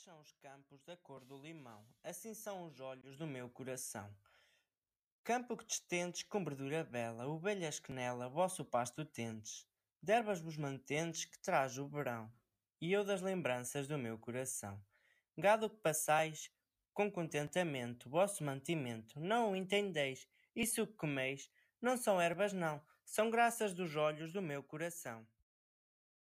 Estes 0.00 0.04
são 0.04 0.20
os 0.20 0.32
campos 0.32 0.82
da 0.84 0.96
cor 0.96 1.22
do 1.26 1.36
limão, 1.36 1.84
assim 2.02 2.32
são 2.32 2.64
os 2.64 2.80
olhos 2.80 3.18
do 3.18 3.26
meu 3.26 3.50
coração. 3.50 4.10
Campo 5.22 5.54
que 5.54 5.66
testendes 5.66 6.22
com 6.22 6.42
verdura 6.42 6.82
bela, 6.82 7.26
ovelhas 7.26 7.78
que 7.78 7.92
nela 7.92 8.26
vosso 8.26 8.64
pasto 8.64 9.04
tendes, 9.04 9.66
de 10.00 10.10
ervas 10.10 10.40
vos 10.40 10.56
mantentes 10.56 11.26
que 11.26 11.38
traz 11.38 11.76
o 11.76 11.86
verão, 11.86 12.32
e 12.80 12.90
eu 12.90 13.04
das 13.04 13.20
lembranças 13.20 13.86
do 13.86 13.98
meu 13.98 14.18
coração. 14.18 14.82
Gado 15.36 15.68
que 15.68 15.76
passais 15.76 16.50
com 16.94 17.12
contentamento 17.12 18.08
vosso 18.08 18.42
mantimento, 18.42 19.20
não 19.20 19.52
o 19.52 19.56
entendeis, 19.56 20.26
isso 20.56 20.86
que 20.86 20.94
comeis 20.94 21.50
não 21.78 21.98
são 21.98 22.18
ervas 22.18 22.54
não, 22.54 22.82
são 23.04 23.28
graças 23.28 23.74
dos 23.74 23.96
olhos 23.96 24.32
do 24.32 24.40
meu 24.40 24.62
coração. 24.62 25.26